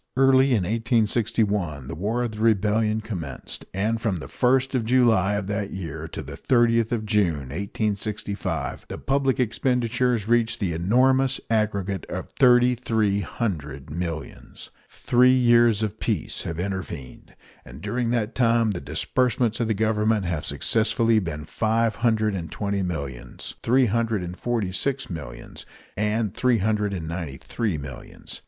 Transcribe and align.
Early 0.17 0.47
in 0.55 0.63
1861 0.63 1.87
the 1.87 1.93
War 1.93 2.23
of 2.23 2.31
the 2.31 2.39
Rebellion 2.41 3.01
commenced; 3.01 3.65
and 3.71 4.01
from 4.01 4.15
the 4.17 4.25
1st 4.25 4.73
of 4.73 4.83
July 4.83 5.35
of 5.35 5.45
that 5.45 5.69
year 5.73 6.07
to 6.07 6.23
the 6.23 6.35
30th 6.35 6.91
of 6.91 7.05
June, 7.05 7.49
1865, 7.53 8.85
the 8.87 8.97
public 8.97 9.39
expenditures 9.39 10.27
reached 10.27 10.59
the 10.59 10.73
enormous 10.73 11.39
aggregate 11.51 12.07
of 12.07 12.31
thirty 12.31 12.73
three 12.73 13.19
hundred 13.19 13.91
millions. 13.91 14.71
Three 14.89 15.35
years 15.35 15.83
of 15.83 15.99
peace 15.99 16.41
have 16.45 16.59
intervened, 16.59 17.35
and 17.63 17.79
during 17.79 18.09
that 18.09 18.33
time 18.33 18.71
the 18.71 18.81
disbursements 18.81 19.59
of 19.59 19.67
the 19.67 19.75
Government 19.75 20.25
have 20.25 20.45
successively 20.45 21.19
been 21.19 21.45
five 21.45 21.97
hundred 21.97 22.33
and 22.33 22.51
twenty 22.51 22.81
millions, 22.81 23.53
three 23.61 23.85
hundred 23.85 24.23
and 24.23 24.35
forty 24.35 24.71
six 24.71 25.11
millions, 25.11 25.63
and 25.95 26.33
three 26.33 26.57
hundred 26.57 26.91
and 26.91 27.07
ninety 27.07 27.37
three 27.37 27.77
millions. 27.77 28.39